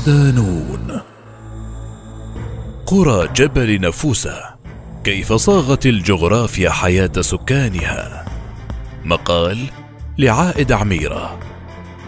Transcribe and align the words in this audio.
صدانون 0.00 1.00
قرى 2.86 3.28
جبل 3.36 3.80
نفوسة 3.80 4.34
كيف 5.04 5.32
صاغت 5.32 5.86
الجغرافيا 5.86 6.70
حياة 6.70 7.20
سكانها. 7.20 8.24
مقال 9.04 9.58
لعائد 10.18 10.72
عميرة 10.72 11.38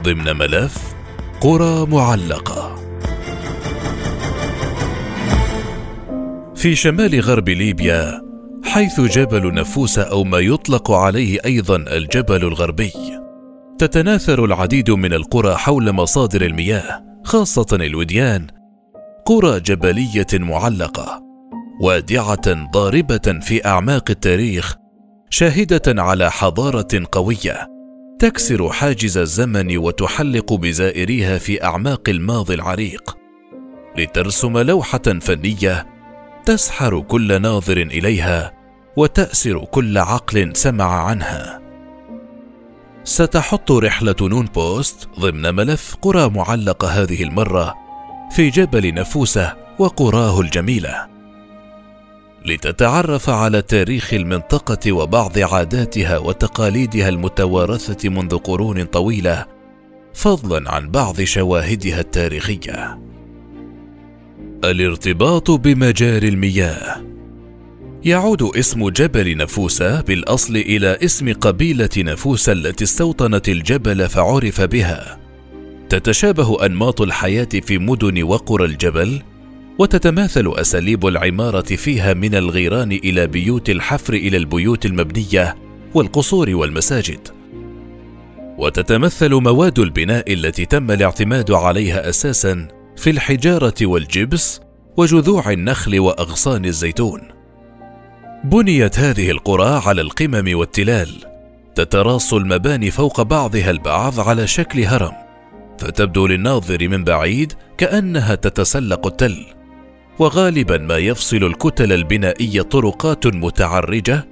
ضمن 0.03 0.37
ملف 0.37 0.95
قرى 1.41 1.87
معلقة. 1.87 2.77
في 6.55 6.75
شمال 6.75 7.21
غرب 7.21 7.49
ليبيا 7.49 8.23
حيث 8.65 9.01
جبل 9.01 9.55
نفوس 9.55 9.99
أو 9.99 10.25
ما 10.25 10.39
يطلق 10.39 10.91
عليه 10.91 11.39
أيضا 11.45 11.77
الجبل 11.77 12.45
الغربي 12.45 12.93
تتناثر 13.79 14.45
العديد 14.45 14.91
من 14.91 15.13
القرى 15.13 15.57
حول 15.57 15.93
مصادر 15.93 16.43
المياه. 16.43 17.12
خاصة 17.25 17.67
الوديان 17.73 18.47
قرى 19.27 19.61
جبلية 19.61 20.27
معلقة 20.33 21.23
وادعة 21.81 22.71
ضاربة 22.73 23.41
في 23.43 23.67
أعماق 23.67 24.11
التاريخ 24.11 24.77
شاهدة 25.31 26.03
على 26.03 26.31
حضارة 26.31 27.03
قوية 27.13 27.69
تكسر 28.19 28.69
حاجز 28.69 29.19
الزمن 29.19 29.79
وتحلق 29.79 30.53
بزائريها 30.53 31.39
في 31.39 31.65
أعماق 31.65 32.09
الماضي 32.09 32.55
العريق. 32.55 33.17
لترسم 33.99 34.59
لوحة 34.59 35.03
فنية 35.21 35.87
تسحر 36.45 37.01
كل 37.01 37.43
ناظر 37.43 37.77
إليها 37.77 38.53
وتأسر 38.97 39.59
كل 39.65 39.99
عقل 39.99 40.57
سمع 40.57 41.05
عنها. 41.05 41.62
ستحط 43.05 43.73
رحلة 43.73 44.17
نون 44.21 44.45
بوست 44.45 45.09
ضمن 45.21 45.55
ملف 45.55 45.97
قرى 46.03 46.29
معلقة 46.29 46.89
هذه 46.89 47.23
المرة 47.23 47.75
في 48.31 48.51
جبل 48.51 48.95
نفوسة 48.95 49.55
وقراه 49.79 50.41
الجميلة. 50.41 51.07
لتتعرف 52.47 53.31
على 53.31 53.63
تاريخ 53.63 54.15
المنطقة 54.15 54.93
وبعض 54.93 55.39
عاداتها 55.39 56.19
وتقاليدها 56.19 57.09
المتوارثة 57.09 58.09
منذ 58.09 58.39
قرون 58.39 58.85
طويلة 58.85 59.47
فضلا 60.15 60.71
عن 60.71 60.91
بعض 60.91 61.21
شواهدها 61.21 62.01
التاريخية. 62.01 62.99
الارتباط 64.65 65.51
بمجاري 65.51 66.29
المياه 66.29 67.12
يعود 68.05 68.43
اسم 68.43 68.89
جبل 68.89 69.37
نفوسة 69.37 70.01
بالأصل 70.01 70.57
إلى 70.57 70.99
اسم 71.05 71.33
قبيلة 71.33 71.89
نفوسة 71.99 72.53
التي 72.53 72.85
استوطنت 72.85 73.49
الجبل 73.49 74.09
فعرف 74.09 74.61
بها. 74.61 75.19
تتشابه 75.89 76.67
أنماط 76.67 77.01
الحياة 77.01 77.49
في 77.63 77.79
مدن 77.79 78.23
وقرى 78.23 78.65
الجبل، 78.65 79.23
وتتماثل 79.79 80.53
أساليب 80.57 81.07
العمارة 81.07 81.61
فيها 81.77 82.15
من 82.15 82.35
الغيران 82.35 82.93
إلى 82.93 83.27
بيوت 83.27 83.71
الحفر 83.71 84.15
إلى 84.15 84.37
البيوت 84.37 84.87
المبنية 84.87 85.57
والقصور 85.95 86.51
والمساجد. 86.51 87.29
وتتمثل 88.59 89.35
مواد 89.35 89.79
البناء 89.79 90.33
التي 90.33 90.65
تم 90.65 90.91
الاعتماد 90.91 91.51
عليها 91.51 92.09
أساسًا 92.09 92.69
في 92.97 93.11
الحجارة 93.11 93.75
والجبس 93.83 94.61
وجذوع 94.97 95.51
النخل 95.51 96.01
وأغصان 96.01 96.65
الزيتون. 96.65 97.42
بنيت 98.45 98.99
هذه 98.99 99.31
القرى 99.31 99.83
على 99.87 100.01
القمم 100.01 100.59
والتلال 100.59 101.09
تتراص 101.75 102.35
المباني 102.35 102.91
فوق 102.91 103.23
بعضها 103.23 103.71
البعض 103.71 104.21
على 104.21 104.47
شكل 104.47 104.85
هرم 104.85 105.13
فتبدو 105.79 106.27
للناظر 106.27 106.89
من 106.89 107.05
بعيد 107.05 107.53
كأنها 107.79 108.35
تتسلق 108.35 109.07
التل 109.07 109.47
وغالبا 110.19 110.79
ما 110.79 110.99
يفصل 110.99 111.37
الكتل 111.37 111.93
البنائية 111.93 112.63
طرقات 112.63 113.27
متعرجة 113.27 114.27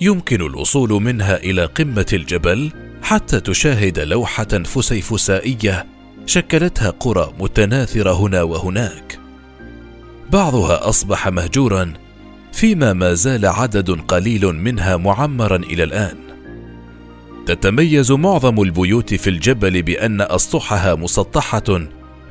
يمكن 0.00 0.40
الوصول 0.40 0.90
منها 0.90 1.36
إلى 1.36 1.64
قمة 1.64 2.06
الجبل 2.12 2.72
حتى 3.02 3.40
تشاهد 3.40 3.98
لوحة 3.98 4.44
فسيفسائية 4.44 5.86
شكلتها 6.26 6.90
قرى 6.90 7.32
متناثرة 7.40 8.12
هنا 8.12 8.42
وهناك. 8.42 9.18
بعضها 10.30 10.88
أصبح 10.88 11.28
مهجورا 11.28 11.92
فيما 12.54 12.92
ما 12.92 13.14
زال 13.14 13.46
عدد 13.46 13.90
قليل 13.90 14.46
منها 14.46 14.96
معمرا 14.96 15.56
إلى 15.56 15.84
الآن. 15.84 16.16
تتميز 17.46 18.12
معظم 18.12 18.62
البيوت 18.62 19.14
في 19.14 19.30
الجبل 19.30 19.82
بأن 19.82 20.20
أسطحها 20.20 20.94
مسطحة 20.94 21.88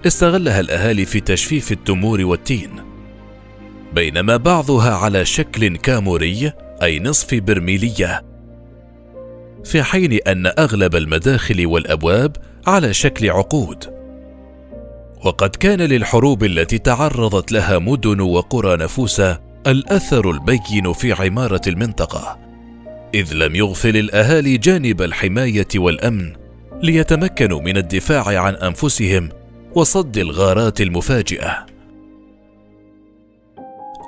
استغلها 0.07 0.59
الأهالي 0.59 1.05
في 1.05 1.19
تجفيف 1.19 1.71
التمور 1.71 2.21
والتين. 2.21 2.69
بينما 3.93 4.37
بعضها 4.37 4.93
على 4.95 5.25
شكل 5.25 5.77
كاموري 5.77 6.51
أي 6.83 6.99
نصف 6.99 7.33
برميلية. 7.33 8.21
في 9.65 9.83
حين 9.83 10.19
أن 10.27 10.47
أغلب 10.59 10.95
المداخل 10.95 11.65
والأبواب 11.65 12.37
على 12.67 12.93
شكل 12.93 13.29
عقود. 13.29 13.83
وقد 15.25 15.49
كان 15.49 15.81
للحروب 15.81 16.43
التي 16.43 16.77
تعرضت 16.77 17.51
لها 17.51 17.79
مدن 17.79 18.21
وقرى 18.21 18.77
نفوسه 18.77 19.52
الأثر 19.67 20.31
البين 20.31 20.93
في 20.93 21.13
عمارة 21.13 21.61
المنطقة 21.67 22.39
إذ 23.13 23.33
لم 23.33 23.55
يغفل 23.55 23.97
الأهالي 23.97 24.57
جانب 24.57 25.01
الحماية 25.01 25.67
والأمن 25.75 26.33
ليتمكنوا 26.81 27.61
من 27.61 27.77
الدفاع 27.77 28.39
عن 28.39 28.53
أنفسهم 28.53 29.29
وصد 29.75 30.17
الغارات 30.17 30.81
المفاجئة. 30.81 31.65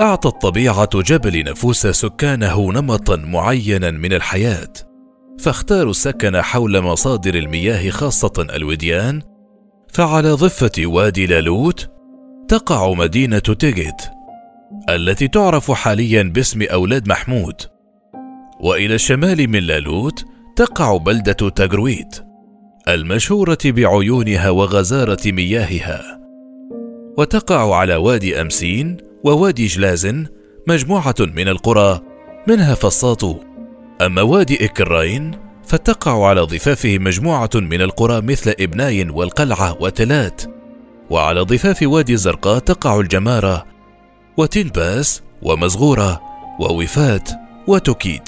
اعطت 0.02 0.42
طبيعه 0.42 0.90
جبل 1.02 1.44
نفوس 1.44 1.88
سكانه 1.88 2.72
نمطا 2.72 3.16
معينا 3.16 3.92
من 3.92 4.14
الحياة 4.14 4.74
فاختاروا 5.40 5.92
السكن 5.92 6.42
حول 6.42 6.82
مصادر 6.82 7.36
المياه 7.36 7.90
خاصة 7.90 8.48
الوديان 8.56 9.22
فعلى 9.94 10.32
ضفة 10.32 10.72
وادي 10.86 11.28
لالوت 11.28 11.90
تقع 12.48 12.94
مدينة 12.94 13.40
تيجيت 13.40 14.15
التي 14.90 15.28
تعرف 15.28 15.72
حاليا 15.72 16.24
باسم 16.24 16.62
أولاد 16.62 17.08
محمود. 17.08 17.62
وإلى 18.60 18.96
الشمال 18.96 19.50
من 19.50 19.60
لالوت 19.60 20.26
تقع 20.56 20.98
بلدة 20.98 21.50
تاغرويت 21.50 22.26
المشهورة 22.88 23.58
بعيونها 23.66 24.50
وغزارة 24.50 25.20
مياهها. 25.26 26.20
وتقع 27.18 27.76
على 27.76 27.96
وادي 27.96 28.42
أمسين 28.42 28.98
ووادي 29.24 29.66
جلازن 29.66 30.28
مجموعة 30.68 31.16
من 31.20 31.48
القرى 31.48 32.02
منها 32.48 32.76
فصاطو 32.76 33.40
أما 34.02 34.22
وادي 34.22 34.66
إكراين 34.66 35.32
فتقع 35.64 36.28
على 36.28 36.42
ضفافه 36.42 36.98
مجموعة 36.98 37.50
من 37.56 37.82
القرى 37.82 38.22
مثل 38.22 38.54
إبناين 38.60 39.10
والقلعة 39.10 39.78
وتلات. 39.82 40.42
وعلى 41.10 41.42
ضفاف 41.42 41.84
وادي 41.84 42.18
زرقاء 42.18 42.60
تقع 42.60 43.00
الجمارة 43.00 43.75
وتنباس 44.38 45.22
ومزغورة 45.42 46.22
ووفات 46.60 47.30
وتوكيد 47.68 48.22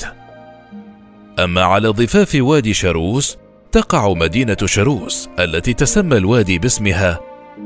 أما 1.40 1.62
على 1.62 1.88
ضفاف 1.88 2.36
وادي 2.36 2.74
شاروس 2.74 3.38
تقع 3.72 4.14
مدينة 4.14 4.58
شاروس 4.66 5.30
التي 5.40 5.74
تسمى 5.74 6.18
الوادي 6.18 6.60
باسمها 6.60 7.20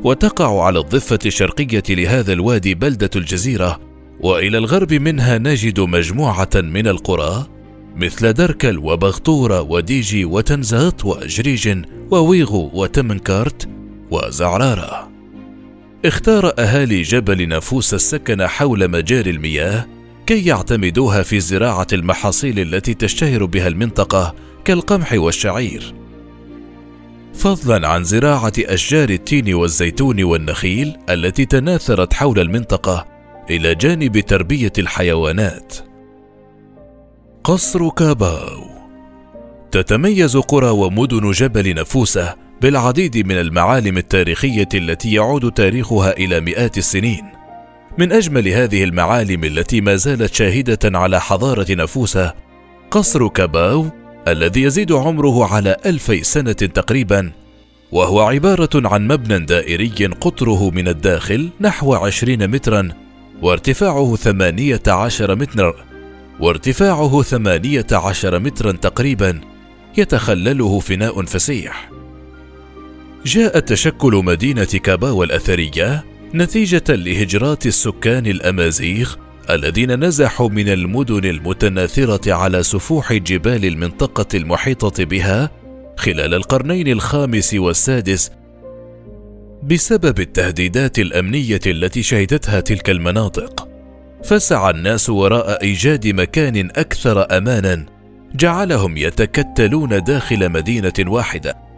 وتقع 0.03 0.63
على 0.63 0.79
الضفة 0.79 1.19
الشرقية 1.25 1.83
لهذا 1.89 2.33
الوادي 2.33 2.75
بلدة 2.75 3.09
الجزيرة 3.15 3.79
وإلى 4.19 4.57
الغرب 4.57 4.93
منها 4.93 5.37
نجد 5.37 5.79
مجموعة 5.79 6.49
من 6.55 6.87
القرى 6.87 7.47
مثل 7.95 8.33
دركل 8.33 8.77
وبغطورة 8.77 9.61
وديجي 9.61 10.25
وتنزات 10.25 11.05
وأجريج 11.05 11.77
وويغو 12.11 12.71
وتمنكارت 12.73 13.69
وزعرارة. 14.11 15.10
اختار 16.05 16.53
أهالي 16.59 17.01
جبل 17.01 17.49
نافوس 17.49 17.93
السكن 17.93 18.47
حول 18.47 18.87
مجاري 18.87 19.29
المياه 19.29 19.85
كي 20.25 20.45
يعتمدوها 20.45 21.23
في 21.23 21.39
زراعة 21.39 21.87
المحاصيل 21.93 22.59
التي 22.59 22.93
تشتهر 22.93 23.45
بها 23.45 23.67
المنطقة 23.67 24.35
كالقمح 24.65 25.13
والشعير. 25.13 25.95
فضلا 27.33 27.87
عن 27.87 28.03
زراعة 28.03 28.53
أشجار 28.59 29.09
التين 29.09 29.53
والزيتون 29.53 30.23
والنخيل 30.23 30.97
التي 31.09 31.45
تناثرت 31.45 32.13
حول 32.13 32.39
المنطقة 32.39 33.07
إلى 33.49 33.75
جانب 33.75 34.19
تربية 34.19 34.73
الحيوانات. 34.77 35.75
قصر 37.43 37.89
كاباو 37.89 38.63
تتميز 39.71 40.37
قرى 40.37 40.69
ومدن 40.69 41.31
جبل 41.31 41.75
نفوسه 41.75 42.40
بالعديد 42.61 43.17
من 43.27 43.35
المعالم 43.35 43.97
التاريخية 43.97 44.67
التي 44.73 45.13
يعود 45.13 45.51
تاريخها 45.51 46.17
إلى 46.17 46.41
مئات 46.41 46.77
السنين. 46.77 47.23
من 47.97 48.11
أجمل 48.11 48.47
هذه 48.47 48.83
المعالم 48.83 49.43
التي 49.43 49.81
ما 49.81 49.95
زالت 49.95 50.33
شاهدة 50.33 50.79
على 50.99 51.21
حضارة 51.21 51.65
نفوسه 51.69 52.33
قصر 52.91 53.27
كاباو 53.27 53.85
الذي 54.27 54.61
يزيد 54.61 54.91
عمره 54.91 55.53
على 55.53 55.77
الفي 55.85 56.23
سنة 56.23 56.51
تقريبا 56.51 57.31
وهو 57.91 58.21
عبارة 58.21 58.69
عن 58.75 59.07
مبنى 59.07 59.45
دائري 59.45 60.05
قطره 60.05 60.69
من 60.69 60.87
الداخل 60.87 61.49
نحو 61.61 61.93
عشرين 61.93 62.47
مترا 62.47 62.89
وارتفاعه 63.41 64.15
ثمانية 64.15 64.83
عشر 64.87 65.35
متر 65.35 65.75
وارتفاعه 66.39 67.21
ثمانية 67.21 67.87
عشر 67.91 68.39
مترا 68.39 68.71
تقريبا 68.71 69.41
يتخلله 69.97 70.79
فناء 70.79 71.25
فسيح. 71.25 72.00
جاء 73.25 73.59
تشكل 73.59 74.21
مدينة 74.25 74.63
كاباوا 74.63 75.25
الأثرية 75.25 76.05
نتيجة 76.35 76.83
لهجرات 76.89 77.65
السكان 77.65 78.25
الأمازيغ 78.27 79.15
الذين 79.49 80.05
نزحوا 80.05 80.49
من 80.49 80.69
المدن 80.69 81.25
المتناثرة 81.29 82.33
على 82.33 82.63
سفوح 82.63 83.13
جبال 83.13 83.65
المنطقة 83.65 84.37
المحيطة 84.37 85.03
بها 85.03 85.51
خلال 85.97 86.33
القرنين 86.33 86.87
الخامس 86.87 87.53
والسادس 87.53 88.31
بسبب 89.63 90.19
التهديدات 90.19 90.99
الأمنية 90.99 91.59
التي 91.65 92.03
شهدتها 92.03 92.59
تلك 92.59 92.89
المناطق. 92.89 93.67
فسعى 94.23 94.71
الناس 94.71 95.09
وراء 95.09 95.61
إيجاد 95.61 96.07
مكان 96.07 96.69
أكثر 96.75 97.37
أمانا 97.37 97.85
جعلهم 98.35 98.97
يتكتلون 98.97 100.03
داخل 100.03 100.49
مدينة 100.49 100.93
واحدة. 100.99 101.70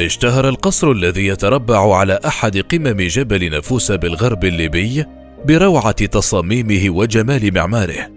اشتهر 0.00 0.48
القصر 0.48 0.90
الذي 0.90 1.26
يتربع 1.26 1.96
على 1.96 2.20
أحد 2.26 2.58
قمم 2.58 2.96
جبل 3.00 3.50
نفوس 3.58 3.92
بالغرب 3.92 4.44
الليبي 4.44 5.04
بروعة 5.44 6.06
تصاميمه 6.06 6.90
وجمال 6.90 7.54
معماره 7.54 8.08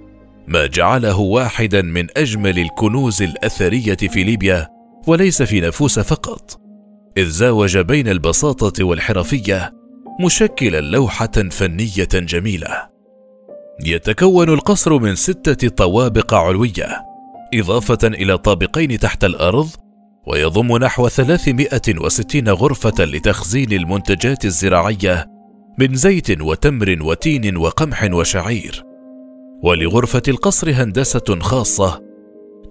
ما 0.48 0.66
جعله 0.66 1.20
واحدا 1.20 1.82
من 1.82 2.08
أجمل 2.18 2.60
الكنوز 2.60 3.22
الأثرية 3.22 3.96
في 3.96 4.24
ليبيا 4.24 4.68
وليس 5.08 5.44
في 5.44 5.62
نفوس 5.62 6.00
فقط 6.00 6.60
إذ 7.18 7.26
زاوج 7.26 7.78
بين 7.78 8.08
البساطة 8.08 8.84
والحرفية 8.84 9.74
مشكلا 10.26 10.82
لوحة 10.82 11.32
فنية 11.52 12.10
جميلة. 12.14 12.90
يتكون 13.86 14.50
القصر 14.50 15.00
من 15.00 15.16
ستة 15.16 15.70
طوابق 15.70 16.34
علوية 16.34 17.06
إضافة 17.54 18.08
إلى 18.08 18.38
طابقين 18.38 19.00
تحت 19.00 19.24
الأرض 19.24 19.70
ويضم 20.28 20.78
نحو 20.78 21.08
360 21.08 22.50
غرفة 22.50 23.06
لتخزين 23.06 23.74
المنتجات 23.74 24.46
الزراعية 24.46 25.28
من 25.78 25.96
زيت 25.96 26.42
وتمر 26.42 26.98
وتين 27.02 27.58
وقمح 27.58 28.04
وشعير. 28.04 28.84
ولغرفة 29.64 30.22
القصر 30.28 30.72
هندسة 30.72 31.40
خاصة 31.40 32.02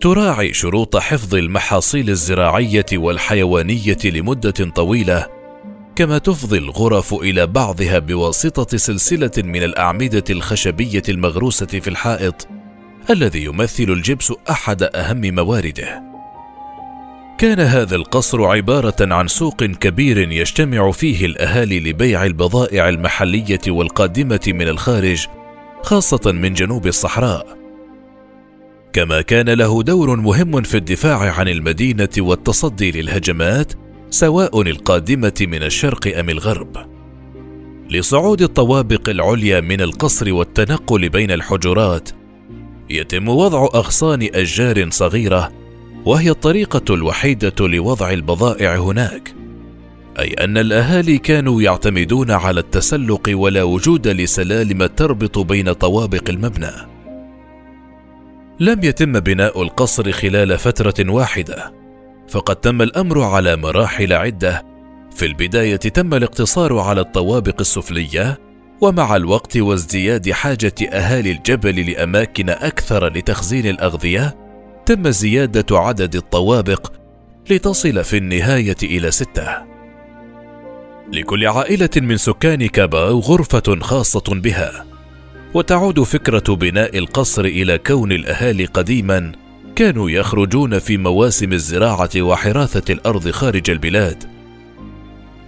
تراعي 0.00 0.52
شروط 0.52 0.96
حفظ 0.96 1.34
المحاصيل 1.34 2.10
الزراعية 2.10 2.86
والحيوانية 2.92 3.98
لمدة 4.04 4.50
طويلة 4.50 5.26
كما 5.96 6.18
تفضي 6.18 6.58
الغرف 6.58 7.14
إلى 7.14 7.46
بعضها 7.46 7.98
بواسطة 7.98 8.76
سلسلة 8.76 9.30
من 9.38 9.62
الأعمدة 9.62 10.24
الخشبية 10.30 11.02
المغروسة 11.08 11.66
في 11.66 11.88
الحائط 11.88 12.48
الذي 13.10 13.44
يمثل 13.44 13.84
الجبس 13.84 14.32
أحد 14.50 14.82
أهم 14.82 15.34
موارده. 15.34 16.09
كان 17.40 17.60
هذا 17.60 17.96
القصر 17.96 18.44
عبارة 18.44 18.96
عن 19.00 19.28
سوق 19.28 19.64
كبير 19.64 20.32
يجتمع 20.32 20.90
فيه 20.90 21.26
الأهالي 21.26 21.80
لبيع 21.80 22.24
البضائع 22.24 22.88
المحلية 22.88 23.60
والقادمة 23.68 24.40
من 24.46 24.68
الخارج، 24.68 25.26
خاصة 25.82 26.32
من 26.32 26.54
جنوب 26.54 26.86
الصحراء. 26.86 27.58
كما 28.92 29.20
كان 29.20 29.48
له 29.48 29.82
دور 29.82 30.16
مهم 30.16 30.62
في 30.62 30.76
الدفاع 30.76 31.18
عن 31.18 31.48
المدينة 31.48 32.08
والتصدي 32.18 32.90
للهجمات، 32.90 33.72
سواء 34.10 34.62
القادمة 34.62 35.34
من 35.40 35.62
الشرق 35.62 36.18
أم 36.18 36.30
الغرب. 36.30 36.76
لصعود 37.90 38.42
الطوابق 38.42 39.08
العليا 39.08 39.60
من 39.60 39.80
القصر 39.80 40.32
والتنقل 40.32 41.08
بين 41.08 41.30
الحجرات، 41.30 42.08
يتم 42.90 43.28
وضع 43.28 43.64
أغصان 43.64 44.28
أشجار 44.34 44.90
صغيرة 44.90 45.59
وهي 46.04 46.30
الطريقة 46.30 46.94
الوحيدة 46.94 47.68
لوضع 47.68 48.10
البضائع 48.10 48.76
هناك 48.76 49.34
أي 50.18 50.32
أن 50.32 50.58
الأهالي 50.58 51.18
كانوا 51.18 51.62
يعتمدون 51.62 52.30
على 52.30 52.60
التسلق 52.60 53.30
ولا 53.32 53.62
وجود 53.62 54.08
لسلالم 54.08 54.86
تربط 54.86 55.38
بين 55.38 55.72
طوابق 55.72 56.30
المبنى. 56.30 56.70
لم 58.60 58.84
يتم 58.84 59.20
بناء 59.20 59.62
القصر 59.62 60.12
خلال 60.12 60.58
فترة 60.58 61.10
واحدة، 61.10 61.72
فقد 62.28 62.56
تم 62.56 62.82
الأمر 62.82 63.22
على 63.22 63.56
مراحل 63.56 64.12
عدة. 64.12 64.64
في 65.16 65.26
البداية 65.26 65.76
تم 65.76 66.14
الاقتصار 66.14 66.78
على 66.78 67.00
الطوابق 67.00 67.60
السفلية، 67.60 68.38
ومع 68.80 69.16
الوقت 69.16 69.56
وازدياد 69.56 70.30
حاجة 70.30 70.74
أهالي 70.92 71.30
الجبل 71.30 71.90
لأماكن 71.90 72.50
أكثر 72.50 73.12
لتخزين 73.12 73.66
الأغذية، 73.66 74.36
تم 74.90 75.10
زيادة 75.10 75.78
عدد 75.78 76.16
الطوابق 76.16 76.92
لتصل 77.50 78.04
في 78.04 78.16
النهاية 78.16 78.76
إلى 78.82 79.10
ستة. 79.10 79.48
لكل 81.12 81.46
عائلة 81.46 81.90
من 81.96 82.16
سكان 82.16 82.66
كاباو 82.66 83.20
غرفة 83.20 83.78
خاصة 83.80 84.24
بها، 84.28 84.86
وتعود 85.54 86.02
فكرة 86.02 86.54
بناء 86.54 86.98
القصر 86.98 87.44
إلى 87.44 87.78
كون 87.78 88.12
الأهالي 88.12 88.64
قديما 88.64 89.32
كانوا 89.76 90.10
يخرجون 90.10 90.78
في 90.78 90.96
مواسم 90.96 91.52
الزراعة 91.52 92.10
وحراثة 92.16 92.92
الأرض 92.92 93.30
خارج 93.30 93.70
البلاد. 93.70 94.24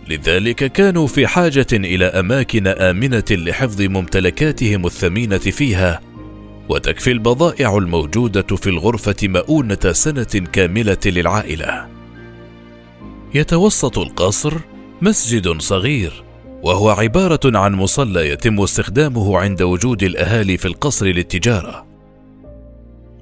لذلك 0.09 0.73
كانوا 0.73 1.07
في 1.07 1.27
حاجة 1.27 1.67
إلى 1.73 2.05
أماكن 2.05 2.67
آمنة 2.67 3.25
لحفظ 3.31 3.83
ممتلكاتهم 3.83 4.87
الثمينة 4.87 5.39
فيها 5.39 6.01
وتكفي 6.73 7.11
البضائع 7.11 7.77
الموجودة 7.77 8.57
في 8.57 8.67
الغرفة 8.67 9.17
مؤونة 9.23 9.93
سنة 9.93 10.47
كاملة 10.53 10.99
للعائلة. 11.07 11.87
يتوسط 13.35 13.99
القصر 13.99 14.55
مسجد 15.03 15.61
صغير، 15.61 16.25
وهو 16.63 16.91
عبارة 16.91 17.41
عن 17.59 17.73
مصلى 17.75 18.29
يتم 18.29 18.61
استخدامه 18.61 19.39
عند 19.39 19.63
وجود 19.63 20.03
الأهالي 20.03 20.57
في 20.57 20.69
القصر 20.69 21.07
للتجارة. 21.07 21.87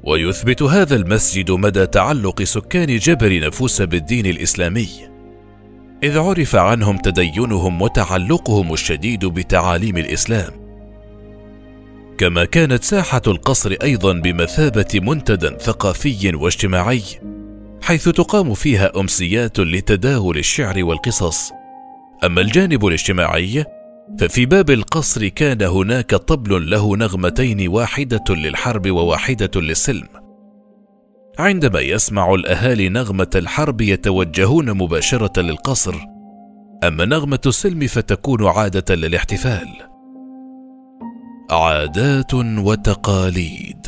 ويثبت 0.04 0.62
هذا 0.62 0.96
المسجد 0.96 1.50
مدى 1.50 1.86
تعلق 1.86 2.42
سكان 2.42 2.96
جبل 2.96 3.46
نفوس 3.46 3.82
بالدين 3.82 4.26
الإسلامي، 4.26 4.88
إذ 6.02 6.18
عرف 6.18 6.56
عنهم 6.56 6.96
تدينهم 6.98 7.82
وتعلقهم 7.82 8.72
الشديد 8.72 9.24
بتعاليم 9.26 9.96
الإسلام. 9.96 10.59
كما 12.20 12.44
كانت 12.44 12.84
ساحة 12.84 13.22
القصر 13.26 13.76
أيضا 13.82 14.12
بمثابة 14.12 14.86
منتدى 14.94 15.48
ثقافي 15.58 16.34
واجتماعي، 16.34 17.02
حيث 17.82 18.08
تقام 18.08 18.54
فيها 18.54 19.00
أمسيات 19.00 19.60
لتداول 19.60 20.38
الشعر 20.38 20.84
والقصص. 20.84 21.50
أما 22.24 22.40
الجانب 22.40 22.86
الاجتماعي، 22.86 23.64
ففي 24.18 24.46
باب 24.46 24.70
القصر 24.70 25.28
كان 25.28 25.62
هناك 25.62 26.14
طبل 26.14 26.70
له 26.70 26.96
نغمتين 26.96 27.68
واحدة 27.68 28.24
للحرب 28.30 28.90
وواحدة 28.90 29.60
للسلم. 29.60 30.08
عندما 31.38 31.80
يسمع 31.80 32.34
الأهالي 32.34 32.88
نغمة 32.88 33.30
الحرب 33.34 33.80
يتوجهون 33.80 34.70
مباشرة 34.70 35.40
للقصر، 35.40 35.94
أما 36.84 37.04
نغمة 37.04 37.40
السلم 37.46 37.86
فتكون 37.86 38.46
عادة 38.46 38.94
للاحتفال. 38.94 39.89
عادات 41.50 42.34
وتقاليد. 42.34 43.86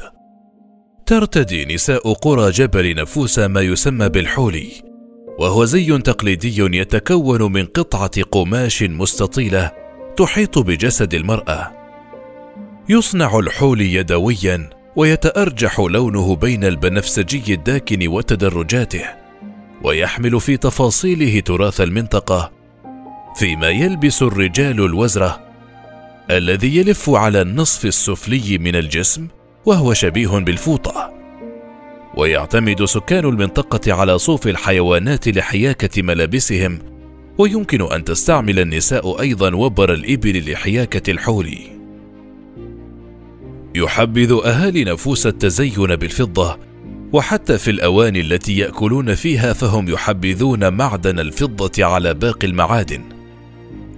ترتدي 1.07 1.75
نساء 1.75 2.13
قرى 2.13 2.51
جبل 2.51 2.95
نفوس 2.95 3.39
ما 3.39 3.61
يسمى 3.61 4.09
بالحولي 4.09 4.69
وهو 5.39 5.65
زي 5.65 5.99
تقليدي 5.99 6.77
يتكون 6.77 7.53
من 7.53 7.65
قطعة 7.65 8.23
قماش 8.23 8.83
مستطيلة 8.83 9.71
تحيط 10.17 10.59
بجسد 10.59 11.15
المرأة. 11.15 11.73
يصنع 12.89 13.39
الحولي 13.39 13.95
يدويا 13.95 14.71
ويتأرجح 14.97 15.81
لونه 15.81 16.37
بين 16.37 16.65
البنفسجي 16.65 17.55
الداكن 17.55 18.09
وتدرجاته 18.09 19.05
ويحمل 19.85 20.41
في 20.41 20.57
تفاصيله 20.57 21.41
تراث 21.41 21.81
المنطقة 21.81 22.53
فيما 23.37 23.69
يلبس 23.69 24.23
الرجال 24.23 24.85
الوزرة 24.85 25.52
الذي 26.31 26.77
يلف 26.77 27.11
على 27.11 27.43
النصف 27.43 27.87
السفلي 27.87 28.59
من 28.59 28.77
الجسم 28.77 29.29
وهو 29.67 29.95
شبيه 29.95 30.29
بالفوطة. 30.29 31.13
ويعتمد 32.17 32.85
سكان 32.85 33.25
المنطقة 33.25 33.93
على 33.93 34.19
صوف 34.19 34.47
الحيوانات 34.47 35.29
لحياكة 35.29 36.03
ملابسهم 36.03 36.79
ويمكن 37.39 37.93
أن 37.93 38.05
تستعمل 38.05 38.59
النساء 38.59 39.21
أيضا 39.21 39.55
وبر 39.55 39.93
الإبل 39.93 40.53
لحياكة 40.53 41.11
الحول. 41.11 41.59
يحبذ 43.75 44.41
أهالي 44.45 44.85
نفوس 44.85 45.27
التزين 45.27 45.97
بالفضة 45.97 46.59
وحتى 47.13 47.59
في 47.59 47.71
الاواني 47.71 48.21
التي 48.21 48.59
يأكلون 48.59 49.15
فيها 49.15 49.53
فهم 49.53 49.89
يحبذون 49.89 50.73
معدن 50.73 51.19
الفضة 51.19 51.85
على 51.85 52.15
باقي 52.15 52.47
المعادن. 52.47 53.22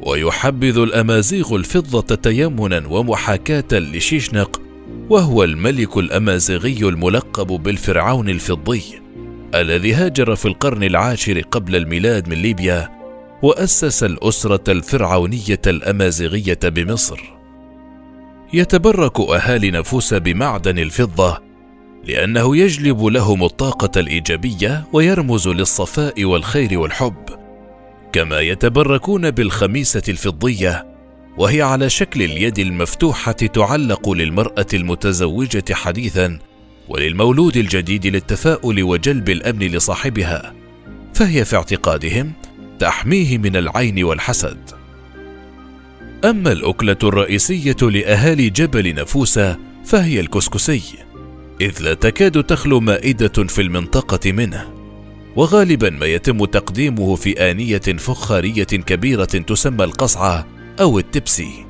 ويحبذ 0.05 0.79
الأمازيغ 0.79 1.57
الفضة 1.57 2.15
تيمنا 2.15 2.83
ومحاكاة 2.89 3.79
لشيشنق 3.79 4.61
وهو 5.11 5.45
الملك 5.45 5.97
الأمازيغي 5.97 6.79
الملقب 6.89 7.47
بالفرعون 7.47 8.29
الفضي 8.29 8.83
الذي 9.55 9.95
هاجر 9.95 10.35
في 10.35 10.47
القرن 10.49 10.83
العاشر 10.83 11.41
قبل 11.41 11.77
الميلاد 11.77 12.29
من 12.29 12.37
ليبيا 12.37 12.91
وأسس 13.43 14.05
الأسرة 14.05 14.71
الفرعونية 14.73 15.61
الأمازيغية 15.67 16.59
بمصر. 16.65 17.21
يتبرك 18.53 19.21
أهالي 19.21 19.71
نفوس 19.71 20.15
بمعدن 20.15 20.79
الفضة 20.79 21.43
لأنه 22.05 22.57
يجلب 22.57 23.05
لهم 23.05 23.45
الطاقة 23.45 24.01
الإيجابية 24.01 24.85
ويرمز 24.93 25.49
للصفاء 25.49 26.25
والخير 26.25 26.79
والحب. 26.79 27.44
كما 28.15 28.41
يتبركون 28.41 29.31
بالخميسة 29.31 30.03
الفضية 30.09 30.87
وهي 31.37 31.63
على 31.63 31.91
شكل 31.91 32.23
اليد 32.23 32.59
المفتوحة 32.59 33.33
تعلق 33.33 34.11
للمرأة 34.11 34.67
المتزوجة 34.75 35.65
حديثا 35.73 36.39
وللمولود 36.89 37.57
الجديد 37.57 38.07
للتفاؤل 38.07 38.83
وجلب 38.83 39.29
الأمن 39.29 39.61
لصاحبها 39.61 40.55
فهي 41.15 41.45
في 41.45 41.57
اعتقادهم 41.57 42.33
تحميه 42.79 43.39
من 43.39 43.57
العين 43.57 44.05
والحسد. 44.05 44.71
أما 46.25 46.53
الأكلة 46.53 46.99
الرئيسية 47.03 47.77
لأهالي 47.83 48.51
جبل 48.51 48.95
نفوسة 48.95 49.59
فهي 49.85 50.21
الكسكسي 50.21 50.83
إذ 51.61 51.83
لا 51.83 51.95
تكاد 51.95 52.45
تخلو 52.45 52.81
مائدة 52.81 53.45
في 53.45 53.63
المنطقة 53.63 54.33
منه. 54.33 54.84
وغالبا 55.37 55.91
ما 55.91 56.07
يتم 56.07 56.45
تقديمه 56.45 57.15
في 57.15 57.51
آنية 57.51 57.79
فخارية 57.79 58.65
كبيرة 58.65 59.25
تسمى 59.25 59.85
القصعة 59.85 60.47
أو 60.81 60.99
التبسي 60.99 61.67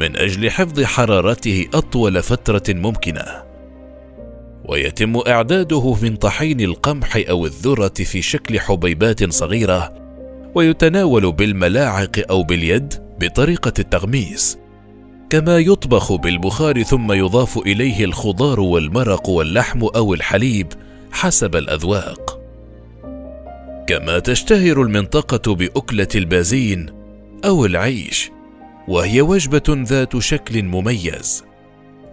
من 0.00 0.16
أجل 0.16 0.50
حفظ 0.50 0.82
حرارته 0.82 1.66
أطول 1.74 2.22
فترة 2.22 2.62
ممكنة. 2.68 3.24
ويتم 4.64 5.20
إعداده 5.28 5.94
من 6.02 6.16
طحين 6.16 6.60
القمح 6.60 7.22
أو 7.28 7.46
الذرة 7.46 7.94
في 7.94 8.22
شكل 8.22 8.60
حبيبات 8.60 9.32
صغيرة 9.32 9.92
ويتناول 10.54 11.32
بالملاعق 11.32 12.24
أو 12.30 12.42
باليد 12.42 12.94
بطريقة 13.20 13.72
التغميس 13.78 14.58
كما 15.30 15.58
يطبخ 15.58 16.12
بالبخار 16.12 16.82
ثم 16.82 17.12
يضاف 17.12 17.58
إليه 17.58 18.04
الخضار 18.04 18.60
والمرق 18.60 19.28
واللحم 19.28 19.84
أو 19.84 20.14
الحليب 20.14 20.66
حسب 21.12 21.56
الأذواق. 21.56 22.23
كما 23.86 24.18
تشتهر 24.18 24.82
المنطقة 24.82 25.54
بأكلة 25.54 26.08
البازين 26.14 26.86
أو 27.44 27.66
العيش 27.66 28.30
وهي 28.88 29.20
وجبة 29.20 29.62
ذات 29.68 30.18
شكل 30.18 30.62
مميز 30.62 31.44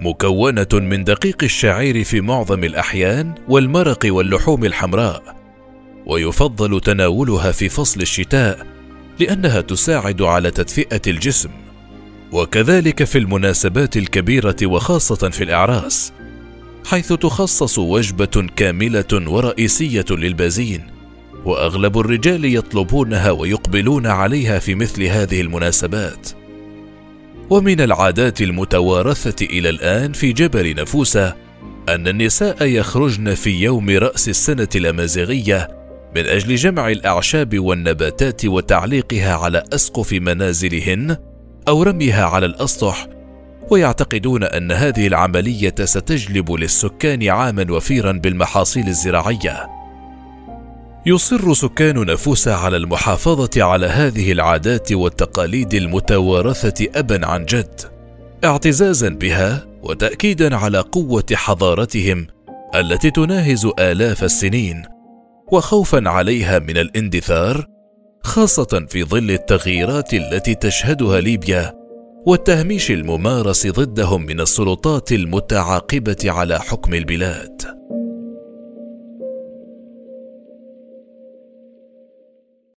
مكونة 0.01 0.67
من 0.73 1.03
دقيق 1.03 1.43
الشعير 1.43 2.03
في 2.03 2.21
معظم 2.21 2.63
الأحيان 2.63 3.35
والمرق 3.47 3.99
واللحوم 4.05 4.65
الحمراء 4.65 5.35
ويفضل 6.05 6.81
تناولها 6.81 7.51
في 7.51 7.69
فصل 7.69 8.01
الشتاء 8.01 8.67
لأنها 9.19 9.61
تساعد 9.61 10.21
على 10.21 10.51
تدفئة 10.51 11.01
الجسم 11.07 11.49
وكذلك 12.31 13.03
في 13.03 13.17
المناسبات 13.17 13.97
الكبيرة 13.97 14.55
وخاصة 14.63 15.29
في 15.29 15.43
الأعراس 15.43 16.13
حيث 16.85 17.13
تخصص 17.13 17.79
وجبة 17.79 18.47
كاملة 18.55 19.27
ورئيسية 19.27 20.05
للبازين 20.09 20.90
وأغلب 21.45 21.99
الرجال 21.99 22.55
يطلبونها 22.55 23.31
ويقبلون 23.31 24.07
عليها 24.07 24.59
في 24.59 24.75
مثل 24.75 25.03
هذه 25.03 25.41
المناسبات. 25.41 26.29
ومن 27.49 27.81
العادات 27.81 28.41
المتوارثة 28.41 29.45
إلى 29.45 29.69
الآن 29.69 30.13
في 30.13 30.33
جبل 30.33 30.75
نفوسة 30.75 31.35
أن 31.89 32.07
النساء 32.07 32.65
يخرجن 32.65 33.33
في 33.33 33.49
يوم 33.49 33.89
رأس 33.89 34.29
السنة 34.29 34.67
الأمازيغية 34.75 35.67
من 36.15 36.25
أجل 36.25 36.55
جمع 36.55 36.89
الأعشاب 36.89 37.59
والنباتات 37.59 38.45
وتعليقها 38.45 39.33
على 39.33 39.63
أسقف 39.73 40.13
منازلهن 40.13 41.17
أو 41.67 41.83
رميها 41.83 42.25
على 42.25 42.45
الأسطح 42.45 43.07
ويعتقدون 43.69 44.43
أن 44.43 44.71
هذه 44.71 45.07
العملية 45.07 45.75
ستجلب 45.83 46.51
للسكان 46.51 47.29
عاما 47.29 47.65
وفيرا 47.69 48.11
بالمحاصيل 48.11 48.87
الزراعية. 48.87 49.80
يصر 51.05 51.53
سكان 51.53 52.05
نفوس 52.05 52.47
على 52.47 52.77
المحافظة 52.77 53.63
على 53.63 53.85
هذه 53.87 54.31
العادات 54.31 54.91
والتقاليد 54.91 55.73
المتوارثة 55.73 56.87
أبا 56.95 57.25
عن 57.25 57.45
جد 57.45 57.81
اعتزازا 58.43 59.09
بها 59.09 59.67
وتاكيدا 59.83 60.55
على 60.55 60.79
قوة 60.79 61.25
حضارتهم 61.33 62.27
التي 62.75 63.11
تناهز 63.11 63.67
آلاف 63.79 64.23
السنين 64.23 64.83
وخوفا 65.51 66.09
عليها 66.09 66.59
من 66.59 66.77
الاندثار 66.77 67.65
خاصة 68.23 68.85
في 68.89 69.03
ظل 69.03 69.31
التغييرات 69.31 70.13
التي 70.13 70.55
تشهدها 70.55 71.21
ليبيا 71.21 71.73
والتهميش 72.25 72.91
الممارس 72.91 73.67
ضدهم 73.67 74.21
من 74.25 74.41
السلطات 74.41 75.11
المتعاقبة 75.11 76.17
على 76.25 76.59
حكم 76.59 76.93
البلاد. 76.93 77.61